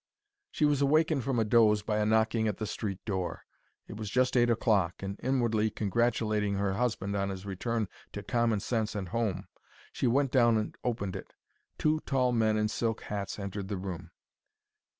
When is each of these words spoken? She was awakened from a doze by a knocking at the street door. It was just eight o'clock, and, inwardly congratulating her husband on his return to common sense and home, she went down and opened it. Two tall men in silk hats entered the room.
She 0.49 0.65
was 0.65 0.81
awakened 0.81 1.23
from 1.23 1.37
a 1.37 1.45
doze 1.45 1.83
by 1.83 1.99
a 1.99 2.07
knocking 2.07 2.47
at 2.47 2.57
the 2.57 2.65
street 2.65 2.97
door. 3.05 3.45
It 3.87 3.97
was 3.97 4.09
just 4.09 4.35
eight 4.35 4.49
o'clock, 4.49 5.03
and, 5.03 5.19
inwardly 5.21 5.69
congratulating 5.69 6.55
her 6.55 6.73
husband 6.73 7.15
on 7.15 7.29
his 7.29 7.45
return 7.45 7.87
to 8.13 8.23
common 8.23 8.61
sense 8.61 8.95
and 8.95 9.09
home, 9.09 9.47
she 9.93 10.07
went 10.07 10.31
down 10.31 10.57
and 10.57 10.75
opened 10.83 11.15
it. 11.15 11.33
Two 11.77 11.99
tall 11.99 12.31
men 12.31 12.57
in 12.57 12.67
silk 12.67 13.01
hats 13.01 13.37
entered 13.37 13.67
the 13.67 13.77
room. 13.77 14.09